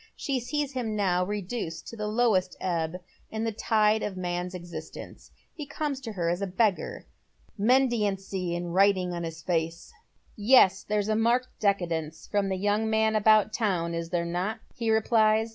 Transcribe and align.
She 0.15 0.39
sees 0.39 0.71
him 0.71 0.95
now 0.95 1.23
reduced 1.23 1.87
to 1.89 1.95
the 1.95 2.07
lowest 2.07 2.55
ebb 2.59 2.99
in 3.29 3.43
the 3.43 3.51
tide 3.51 4.01
of 4.01 4.17
man's 4.17 4.55
existence. 4.55 5.29
He 5.53 5.67
comes 5.67 5.99
to 6.01 6.13
her 6.13 6.27
as 6.27 6.41
a 6.41 6.47
beggar. 6.47 7.05
Mendicancy 7.59 8.57
is 8.57 8.63
written 8.63 9.13
on 9.13 9.21
his 9.21 9.43
face." 9.43 9.93
Yes, 10.35 10.81
there's 10.81 11.07
a 11.07 11.15
marked 11.15 11.49
decadence 11.59 12.25
from 12.25 12.49
the 12.49 12.57
young 12.57 12.89
man 12.89 13.15
about 13.15 13.53
town, 13.53 13.93
is 13.93 14.09
there 14.09 14.25
not?" 14.25 14.57
he 14.73 14.89
replies. 14.89 15.49